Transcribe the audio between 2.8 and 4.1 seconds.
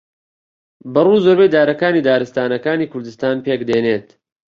کوردستان پێک دێنێت